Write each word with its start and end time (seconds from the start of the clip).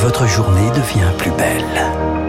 votre 0.00 0.28
journée 0.28 0.70
devient 0.70 1.10
plus 1.18 1.32
belle. 1.32 2.27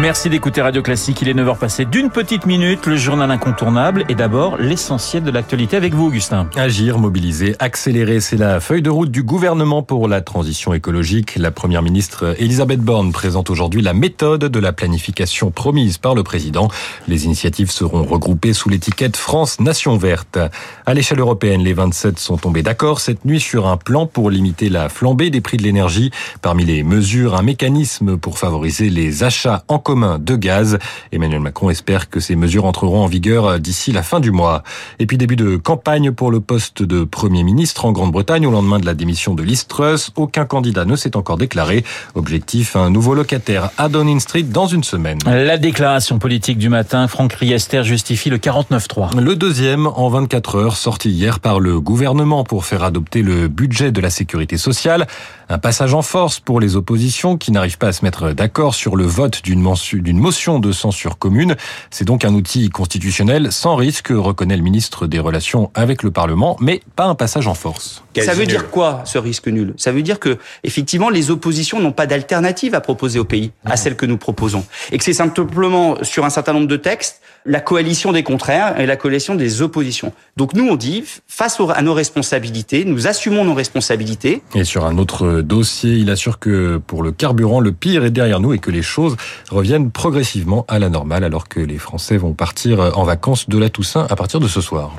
Merci 0.00 0.30
d'écouter 0.30 0.62
Radio 0.62 0.80
Classique. 0.80 1.22
Il 1.22 1.28
est 1.28 1.34
9h 1.34 1.58
passé 1.58 1.84
d'une 1.84 2.10
petite 2.10 2.46
minute. 2.46 2.86
Le 2.86 2.96
journal 2.96 3.32
incontournable 3.32 4.04
et 4.08 4.14
d'abord 4.14 4.56
l'essentiel 4.56 5.24
de 5.24 5.30
l'actualité 5.32 5.76
avec 5.76 5.92
vous, 5.92 6.06
Augustin. 6.06 6.48
Agir, 6.54 6.98
mobiliser, 6.98 7.56
accélérer, 7.58 8.20
c'est 8.20 8.36
la 8.36 8.60
feuille 8.60 8.80
de 8.80 8.90
route 8.90 9.10
du 9.10 9.24
gouvernement 9.24 9.82
pour 9.82 10.06
la 10.06 10.20
transition 10.20 10.72
écologique. 10.72 11.34
La 11.34 11.50
première 11.50 11.82
ministre 11.82 12.36
Elisabeth 12.38 12.78
Borne 12.78 13.10
présente 13.10 13.50
aujourd'hui 13.50 13.82
la 13.82 13.92
méthode 13.92 14.44
de 14.44 14.58
la 14.60 14.72
planification 14.72 15.50
promise 15.50 15.98
par 15.98 16.14
le 16.14 16.22
président. 16.22 16.68
Les 17.08 17.24
initiatives 17.24 17.72
seront 17.72 18.04
regroupées 18.04 18.52
sous 18.52 18.68
l'étiquette 18.68 19.16
France 19.16 19.58
Nation 19.58 19.96
Verte. 19.96 20.38
À 20.86 20.94
l'échelle 20.94 21.18
européenne, 21.18 21.62
les 21.62 21.74
27 21.74 22.20
sont 22.20 22.36
tombés 22.36 22.62
d'accord 22.62 23.00
cette 23.00 23.24
nuit 23.24 23.40
sur 23.40 23.66
un 23.66 23.76
plan 23.76 24.06
pour 24.06 24.30
limiter 24.30 24.68
la 24.68 24.88
flambée 24.88 25.30
des 25.30 25.40
prix 25.40 25.56
de 25.56 25.64
l'énergie. 25.64 26.12
Parmi 26.40 26.64
les 26.64 26.84
mesures, 26.84 27.34
un 27.34 27.42
mécanisme 27.42 28.16
pour 28.16 28.38
favoriser 28.38 28.90
les 28.90 29.24
achats 29.24 29.64
en 29.66 29.80
commun 29.88 30.18
de 30.18 30.36
gaz. 30.36 30.78
Emmanuel 31.12 31.40
Macron 31.40 31.70
espère 31.70 32.10
que 32.10 32.20
ces 32.20 32.36
mesures 32.36 32.66
entreront 32.66 33.04
en 33.04 33.06
vigueur 33.06 33.58
d'ici 33.58 33.90
la 33.90 34.02
fin 34.02 34.20
du 34.20 34.30
mois. 34.30 34.62
Et 34.98 35.06
puis 35.06 35.16
début 35.16 35.34
de 35.34 35.56
campagne 35.56 36.12
pour 36.12 36.30
le 36.30 36.40
poste 36.40 36.82
de 36.82 37.04
Premier 37.04 37.42
ministre 37.42 37.86
en 37.86 37.92
Grande-Bretagne 37.92 38.46
au 38.46 38.50
lendemain 38.50 38.78
de 38.80 38.84
la 38.84 38.92
démission 38.92 39.32
de 39.32 39.42
Liz 39.42 39.66
Truss. 39.66 40.10
Aucun 40.14 40.44
candidat 40.44 40.84
ne 40.84 40.94
s'est 40.94 41.16
encore 41.16 41.38
déclaré. 41.38 41.86
Objectif, 42.14 42.76
un 42.76 42.90
nouveau 42.90 43.14
locataire 43.14 43.70
à 43.78 43.88
Downing 43.88 44.20
Street 44.20 44.42
dans 44.42 44.66
une 44.66 44.84
semaine. 44.84 45.20
La 45.24 45.56
déclaration 45.56 46.18
politique 46.18 46.58
du 46.58 46.68
matin, 46.68 47.08
Franck 47.08 47.32
Riester 47.32 47.82
justifie 47.82 48.28
le 48.28 48.36
49-3. 48.36 49.18
Le 49.18 49.36
deuxième 49.36 49.86
en 49.86 50.10
24 50.10 50.56
heures, 50.56 50.76
sorti 50.76 51.08
hier 51.08 51.40
par 51.40 51.60
le 51.60 51.80
gouvernement 51.80 52.44
pour 52.44 52.66
faire 52.66 52.84
adopter 52.84 53.22
le 53.22 53.48
budget 53.48 53.90
de 53.90 54.02
la 54.02 54.10
sécurité 54.10 54.58
sociale. 54.58 55.06
Un 55.48 55.56
passage 55.56 55.94
en 55.94 56.02
force 56.02 56.40
pour 56.40 56.60
les 56.60 56.76
oppositions 56.76 57.38
qui 57.38 57.52
n'arrivent 57.52 57.78
pas 57.78 57.88
à 57.88 57.92
se 57.92 58.04
mettre 58.04 58.32
d'accord 58.32 58.74
sur 58.74 58.96
le 58.96 59.06
vote 59.06 59.40
d'une 59.42 59.62
d'une 59.94 60.18
motion 60.18 60.58
de 60.58 60.72
censure 60.72 61.18
commune. 61.18 61.56
C'est 61.90 62.04
donc 62.04 62.24
un 62.24 62.34
outil 62.34 62.70
constitutionnel 62.70 63.52
sans 63.52 63.76
risque, 63.76 64.08
reconnaît 64.10 64.56
le 64.56 64.62
ministre 64.62 65.06
des 65.06 65.18
Relations 65.18 65.70
avec 65.74 66.02
le 66.02 66.10
Parlement, 66.10 66.56
mais 66.60 66.80
pas 66.96 67.04
un 67.04 67.14
passage 67.14 67.46
en 67.46 67.54
force. 67.54 68.02
Ça 68.18 68.34
veut 68.34 68.46
dire 68.46 68.70
quoi, 68.70 69.02
ce 69.04 69.18
risque 69.18 69.48
nul? 69.48 69.74
Ça 69.76 69.92
veut 69.92 70.02
dire 70.02 70.18
que, 70.18 70.38
effectivement, 70.64 71.10
les 71.10 71.30
oppositions 71.30 71.80
n'ont 71.80 71.92
pas 71.92 72.06
d'alternative 72.06 72.74
à 72.74 72.80
proposer 72.80 73.18
au 73.18 73.24
pays, 73.24 73.52
à 73.64 73.76
celle 73.76 73.96
que 73.96 74.06
nous 74.06 74.16
proposons. 74.16 74.64
Et 74.90 74.98
que 74.98 75.04
c'est 75.04 75.12
simplement, 75.12 75.96
sur 76.02 76.24
un 76.24 76.30
certain 76.30 76.52
nombre 76.52 76.66
de 76.66 76.76
textes, 76.76 77.20
la 77.46 77.60
coalition 77.60 78.12
des 78.12 78.22
contraires 78.22 78.78
et 78.80 78.86
la 78.86 78.96
coalition 78.96 79.34
des 79.34 79.62
oppositions. 79.62 80.12
Donc 80.36 80.54
nous, 80.54 80.66
on 80.68 80.76
dit, 80.76 81.04
face 81.26 81.60
à 81.74 81.82
nos 81.82 81.94
responsabilités, 81.94 82.84
nous 82.84 83.06
assumons 83.06 83.44
nos 83.44 83.54
responsabilités. 83.54 84.42
Et 84.54 84.64
sur 84.64 84.84
un 84.84 84.98
autre 84.98 85.40
dossier, 85.40 85.94
il 85.94 86.10
assure 86.10 86.38
que 86.40 86.78
pour 86.78 87.02
le 87.02 87.12
carburant, 87.12 87.60
le 87.60 87.72
pire 87.72 88.04
est 88.04 88.10
derrière 88.10 88.40
nous 88.40 88.52
et 88.52 88.58
que 88.58 88.70
les 88.70 88.82
choses 88.82 89.16
reviennent 89.50 89.67
progressivement 89.90 90.64
à 90.68 90.78
la 90.78 90.88
normale 90.88 91.24
alors 91.24 91.48
que 91.48 91.60
les 91.60 91.78
Français 91.78 92.16
vont 92.16 92.32
partir 92.32 92.80
en 92.96 93.04
vacances 93.04 93.48
de 93.48 93.58
la 93.58 93.68
Toussaint 93.68 94.06
à 94.08 94.16
partir 94.16 94.40
de 94.40 94.48
ce 94.48 94.60
soir. 94.60 94.92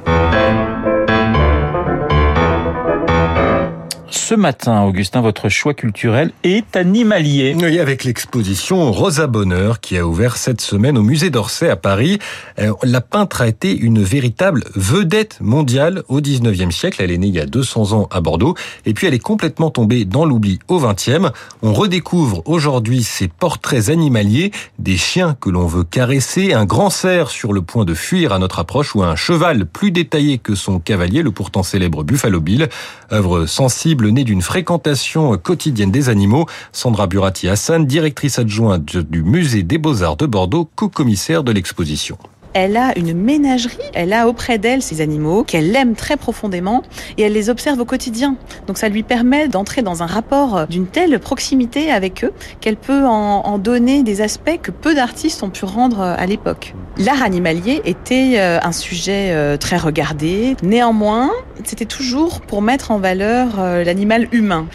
Ce 4.30 4.36
matin, 4.36 4.84
Augustin, 4.84 5.22
votre 5.22 5.50
choix 5.50 5.74
culturel 5.74 6.32
est 6.44 6.76
animalier. 6.76 7.56
Oui, 7.60 7.80
avec 7.80 8.04
l'exposition 8.04 8.92
Rosa 8.92 9.26
Bonheur 9.26 9.80
qui 9.80 9.98
a 9.98 10.06
ouvert 10.06 10.38
cette 10.38 10.62
semaine 10.62 11.00
au 11.00 11.02
musée 11.02 11.32
d'Orsay 11.32 11.68
à 11.68 11.76
Paris. 11.76 12.20
Euh, 12.60 12.72
la 12.84 13.02
peintre 13.02 13.42
a 13.42 13.48
été 13.48 13.76
une 13.76 14.04
véritable 14.04 14.66
vedette 14.76 15.40
mondiale 15.42 16.04
au 16.10 16.22
19e 16.22 16.70
siècle. 16.70 17.02
Elle 17.02 17.10
est 17.10 17.18
née 17.18 17.26
il 17.26 17.34
y 17.34 17.40
a 17.40 17.48
200 17.48 17.94
ans 17.94 18.08
à 18.12 18.22
Bordeaux 18.22 18.54
et 18.86 18.94
puis 18.94 19.08
elle 19.08 19.16
est 19.16 19.18
complètement 19.18 19.72
tombée 19.72 20.06
dans 20.06 20.26
l'oubli 20.26 20.60
au 20.68 20.80
20e. 20.80 21.32
On 21.64 21.74
redécouvre 21.74 22.44
aujourd'hui 22.46 23.02
ses 23.02 23.30
portraits 23.30 23.90
animaliers, 23.90 24.52
des 24.78 24.98
chiens 24.98 25.36
que 25.42 25.50
l'on 25.50 25.66
veut 25.66 25.84
caresser, 25.84 26.54
un 26.54 26.66
grand 26.66 26.92
cerf 26.92 27.32
sur 27.32 27.52
le 27.52 27.64
point 27.64 27.84
de 27.84 27.96
fuir 27.96 28.32
à 28.32 28.38
notre 28.38 28.60
approche 28.60 28.94
ou 28.94 29.02
un 29.02 29.16
cheval 29.16 29.66
plus 29.66 29.90
détaillé 29.90 30.38
que 30.38 30.54
son 30.54 30.78
cavalier, 30.78 31.24
le 31.24 31.32
pourtant 31.32 31.64
célèbre 31.64 32.04
Buffalo 32.04 32.40
Bill. 32.42 32.70
Œuvre 33.12 33.48
sensible 33.48 34.12
d'une 34.24 34.42
fréquentation 34.42 35.38
quotidienne 35.38 35.92
des 35.92 36.10
animaux. 36.10 36.46
Sandra 36.72 37.08
Burati 37.08 37.48
Hassan, 37.48 37.86
directrice 37.86 38.40
adjointe 38.40 38.98
du 38.98 39.24
musée 39.24 39.64
des 39.64 39.78
Beaux-Arts 39.78 40.18
de 40.18 40.26
Bordeaux, 40.26 40.70
co-commissaire 40.76 41.44
de 41.44 41.52
l'exposition. 41.52 42.18
Elle 42.54 42.78
a 42.78 42.98
une 42.98 43.14
ménagerie, 43.14 43.78
elle 43.94 44.14
a 44.14 44.28
auprès 44.28 44.58
d'elle 44.58 44.82
ces 44.82 45.02
animaux 45.02 45.44
qu'elle 45.44 45.76
aime 45.76 45.96
très 45.96 46.18
profondément 46.18 46.84
et 47.18 47.24
elle 47.24 47.34
les 47.34 47.50
observe 47.50 47.80
au 47.80 47.86
quotidien. 47.86 48.36
Donc 48.68 48.78
ça 48.78 48.90
lui 48.90 49.04
permet 49.04 49.48
d'entrer 49.48 49.82
dans 49.82 50.04
un 50.04 50.08
rapport 50.08 50.68
d'une 50.68 50.88
telle 50.88 51.20
proximité 51.20 51.92
avec 51.92 52.24
eux 52.24 52.34
qu'elle 52.62 52.78
peut 52.78 53.06
en, 53.06 53.58
donner 53.58 54.04
des 54.04 54.22
aspects 54.22 54.60
que 54.62 54.72
peu 54.72 54.96
d'artistes 54.96 55.44
ont 55.44 55.50
pu 55.50 55.66
rendre 55.66 56.02
à 56.02 56.26
l'époque. 56.26 56.74
L'art 56.98 57.24
animalier 57.24 57.82
était 57.86 58.34
euh, 58.36 58.60
un 58.62 58.74
sujet 58.74 59.30
euh, 59.32 59.56
très 59.56 59.78
regardé. 59.78 60.58
Néanmoins, 60.64 61.32
c'était 61.64 61.86
toujours 61.86 62.42
pour 62.42 62.62
mettre 62.62 62.92
en 62.92 63.00
valeur 63.00 63.60
euh, 63.60 63.84
l'animal 63.84 64.28
humain. 64.34 64.68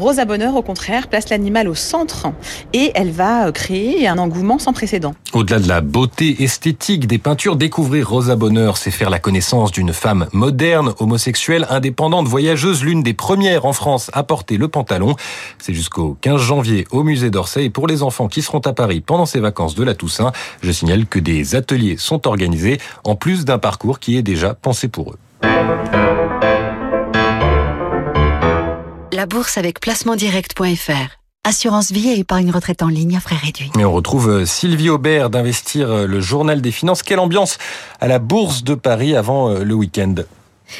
Rosa 0.00 0.24
Bonheur, 0.24 0.56
au 0.56 0.62
contraire, 0.62 1.08
place 1.08 1.28
l'animal 1.28 1.68
au 1.68 1.74
centre 1.74 2.28
et 2.72 2.90
elle 2.94 3.10
va 3.10 3.46
euh, 3.46 3.52
créer 3.52 4.08
un 4.08 4.16
engouement 4.16 4.58
sans 4.58 4.72
précédent. 4.72 5.14
Au-delà 5.34 5.60
de 5.60 5.68
la 5.68 5.82
beauté 5.82 6.42
esthétique 6.42 7.06
des 7.06 7.18
peintures, 7.18 7.54
découvrir 7.54 8.08
Rosa 8.08 8.34
Bonheur, 8.34 8.78
c'est 8.78 8.90
faire 8.90 9.10
la 9.10 9.18
connaissance 9.18 9.72
d'une 9.72 9.92
femme 9.92 10.26
moderne, 10.32 10.94
homosexuelle, 11.00 11.66
indépendante, 11.68 12.26
voyageuse, 12.26 12.82
l'une 12.82 13.02
des 13.02 13.12
premières 13.12 13.66
en 13.66 13.74
France 13.74 14.10
à 14.14 14.22
porter 14.22 14.56
le 14.56 14.68
pantalon. 14.68 15.16
C'est 15.58 15.74
jusqu'au 15.74 16.16
15 16.22 16.40
janvier 16.40 16.86
au 16.90 17.02
musée 17.02 17.28
d'Orsay 17.28 17.66
et 17.66 17.70
pour 17.70 17.86
les 17.86 18.02
enfants 18.02 18.28
qui 18.28 18.40
seront 18.40 18.60
à 18.60 18.72
Paris 18.72 19.02
pendant 19.02 19.26
ces 19.26 19.40
vacances 19.40 19.74
de 19.74 19.84
la 19.84 19.94
Toussaint, 19.94 20.32
je 20.62 20.72
signale 20.72 21.04
que 21.04 21.18
des 21.18 21.54
ateliers 21.54 21.96
sont 21.98 22.26
organisés 22.26 22.78
en 23.04 23.16
plus 23.16 23.44
d'un 23.44 23.58
parcours 23.58 23.98
qui 23.98 24.16
est 24.16 24.22
déjà 24.22 24.54
pensé 24.54 24.88
pour 24.88 25.12
eux. 25.12 25.99
La 29.20 29.26
bourse 29.26 29.58
avec 29.58 29.80
placementdirect.fr. 29.80 31.18
Assurance 31.44 31.92
vie 31.92 32.08
et 32.08 32.20
épargne 32.20 32.50
retraite 32.50 32.82
en 32.82 32.88
ligne 32.88 33.18
à 33.18 33.20
frais 33.20 33.36
réduits. 33.36 33.70
Et 33.78 33.84
on 33.84 33.92
retrouve 33.92 34.30
euh, 34.30 34.46
Sylvie 34.46 34.88
Aubert 34.88 35.28
d'Investir 35.28 35.90
euh, 35.90 36.06
le 36.06 36.22
journal 36.22 36.62
des 36.62 36.70
finances. 36.70 37.02
Quelle 37.02 37.18
ambiance 37.18 37.58
à 38.00 38.08
la 38.08 38.18
bourse 38.18 38.64
de 38.64 38.74
Paris 38.74 39.14
avant 39.14 39.50
euh, 39.50 39.62
le 39.62 39.74
week-end 39.74 40.14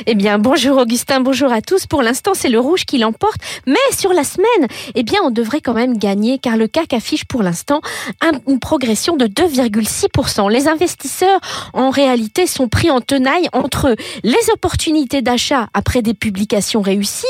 eh 0.06 0.14
bien, 0.14 0.38
bonjour 0.38 0.78
Augustin, 0.78 1.20
bonjour 1.20 1.52
à 1.52 1.62
tous. 1.62 1.86
Pour 1.86 2.02
l'instant, 2.02 2.32
c'est 2.34 2.48
le 2.48 2.60
rouge 2.60 2.84
qui 2.84 2.98
l'emporte, 2.98 3.40
mais 3.66 3.76
sur 3.96 4.12
la 4.12 4.24
semaine, 4.24 4.68
eh 4.94 5.02
bien, 5.02 5.20
on 5.24 5.30
devrait 5.30 5.60
quand 5.60 5.74
même 5.74 5.96
gagner 5.98 6.38
car 6.38 6.56
le 6.56 6.68
CAC 6.68 6.92
affiche 6.92 7.24
pour 7.24 7.42
l'instant 7.42 7.80
une 8.46 8.58
progression 8.58 9.16
de 9.16 9.26
2,6%. 9.26 10.50
Les 10.50 10.68
investisseurs, 10.68 11.40
en 11.72 11.90
réalité, 11.90 12.46
sont 12.46 12.68
pris 12.68 12.90
en 12.90 13.00
tenaille 13.00 13.48
entre 13.52 13.94
les 14.22 14.50
opportunités 14.52 15.22
d'achat 15.22 15.68
après 15.74 16.02
des 16.02 16.14
publications 16.14 16.82
réussies 16.82 17.26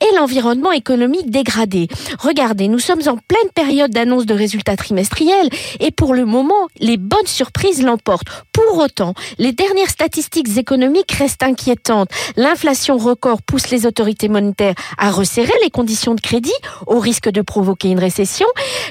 et 0.00 0.16
l'environnement 0.16 0.72
économique 0.72 1.30
dégradé. 1.30 1.88
Regardez, 2.18 2.68
nous 2.68 2.78
sommes 2.78 3.02
en 3.06 3.16
pleine 3.16 3.50
période 3.54 3.90
d'annonce 3.90 4.26
de 4.26 4.34
résultats 4.34 4.76
trimestriels 4.76 5.48
et 5.80 5.90
pour 5.90 6.14
le 6.14 6.24
moment, 6.24 6.68
les 6.80 6.96
bonnes 6.96 7.26
surprises 7.26 7.82
l'emportent. 7.82 8.28
Pour 8.52 8.78
autant, 8.78 9.14
les 9.38 9.52
dernières 9.52 9.90
statistiques 9.90 10.56
économiques 10.56 11.12
restent 11.12 11.42
inquiétantes. 11.42 11.97
L'inflation 12.36 12.96
record 12.96 13.42
pousse 13.42 13.70
les 13.70 13.86
autorités 13.86 14.28
monétaires 14.28 14.74
à 14.98 15.10
resserrer 15.10 15.52
les 15.62 15.70
conditions 15.70 16.14
de 16.14 16.20
crédit 16.20 16.52
au 16.86 16.98
risque 16.98 17.28
de 17.28 17.42
provoquer 17.42 17.88
une 17.88 17.98
récession. 17.98 18.46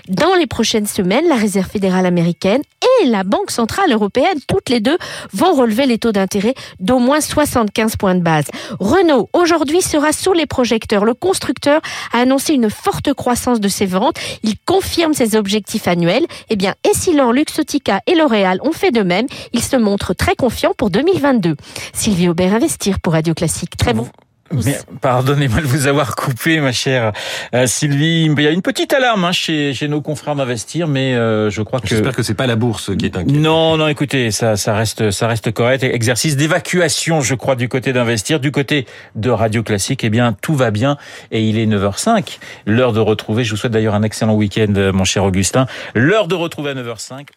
Dans 0.07 0.35
les 0.35 0.47
prochaines 0.47 0.87
semaines, 0.87 1.27
la 1.27 1.35
Réserve 1.35 1.69
fédérale 1.69 2.05
américaine 2.05 2.61
et 3.01 3.07
la 3.07 3.23
Banque 3.23 3.51
centrale 3.51 3.91
européenne, 3.91 4.39
toutes 4.47 4.69
les 4.69 4.79
deux, 4.79 4.97
vont 5.33 5.53
relever 5.53 5.85
les 5.85 5.97
taux 5.97 6.11
d'intérêt 6.11 6.53
d'au 6.79 6.99
moins 6.99 7.21
75 7.21 7.95
points 7.95 8.15
de 8.15 8.21
base. 8.21 8.45
Renault, 8.79 9.29
aujourd'hui, 9.33 9.81
sera 9.81 10.11
sous 10.11 10.33
les 10.33 10.45
projecteurs. 10.45 11.05
Le 11.05 11.13
constructeur 11.13 11.81
a 12.13 12.19
annoncé 12.19 12.53
une 12.53 12.69
forte 12.69 13.13
croissance 13.13 13.59
de 13.59 13.67
ses 13.67 13.85
ventes. 13.85 14.17
Il 14.43 14.55
confirme 14.65 15.13
ses 15.13 15.35
objectifs 15.35 15.87
annuels. 15.87 16.25
Eh 16.49 16.55
bien, 16.55 16.73
si 16.93 17.13
Luxotica 17.13 18.01
et 18.07 18.15
L'Oréal 18.15 18.59
ont 18.63 18.71
fait 18.71 18.91
de 18.91 19.01
même, 19.01 19.27
il 19.53 19.63
se 19.63 19.75
montre 19.75 20.13
très 20.13 20.35
confiant 20.35 20.73
pour 20.75 20.89
2022. 20.89 21.55
Sylvie 21.93 22.27
Aubert 22.27 22.53
investir 22.53 22.96
pour 23.01 23.13
Radio 23.13 23.33
Classique. 23.33 23.77
Très 23.77 23.93
bon. 23.93 24.07
Pardonnez-moi 25.01 25.59
de 25.61 25.65
vous 25.65 25.87
avoir 25.87 26.15
coupé, 26.15 26.59
ma 26.59 26.71
chère 26.71 27.11
euh, 27.53 27.67
Sylvie. 27.67 28.25
Il 28.25 28.41
y 28.41 28.47
a 28.47 28.51
une 28.51 28.61
petite 28.61 28.93
alarme 28.93 29.25
hein, 29.25 29.31
chez, 29.31 29.73
chez 29.73 29.87
nos 29.87 30.01
confrères 30.01 30.35
d'investir, 30.35 30.87
mais 30.87 31.15
euh, 31.15 31.49
je 31.49 31.61
crois 31.61 31.79
que 31.79 31.87
j'espère 31.87 32.15
que 32.15 32.23
c'est 32.23 32.33
pas 32.33 32.47
la 32.47 32.55
bourse 32.55 32.95
qui 32.95 33.05
est 33.05 33.17
inquiète. 33.17 33.35
Non, 33.35 33.77
non, 33.77 33.87
écoutez, 33.87 34.31
ça, 34.31 34.55
ça 34.55 34.73
reste, 34.73 35.11
ça 35.11 35.27
reste 35.27 35.51
correct. 35.51 35.83
Exercice 35.83 36.37
d'évacuation, 36.37 37.21
je 37.21 37.35
crois, 37.35 37.55
du 37.55 37.67
côté 37.67 37.93
d'investir, 37.93 38.39
du 38.39 38.51
côté 38.51 38.85
de 39.15 39.29
Radio 39.29 39.63
Classique. 39.63 40.03
Eh 40.03 40.09
bien, 40.09 40.33
tout 40.33 40.55
va 40.55 40.71
bien 40.71 40.97
et 41.31 41.41
il 41.41 41.57
est 41.57 41.65
9h05. 41.67 42.39
L'heure 42.65 42.93
de 42.93 42.99
retrouver. 42.99 43.43
Je 43.43 43.51
vous 43.51 43.57
souhaite 43.57 43.73
d'ailleurs 43.73 43.95
un 43.95 44.03
excellent 44.03 44.35
week-end, 44.35 44.91
mon 44.93 45.03
cher 45.03 45.23
Augustin. 45.25 45.67
L'heure 45.93 46.27
de 46.27 46.35
retrouver 46.35 46.71
à 46.71 46.75
9h05. 46.75 47.27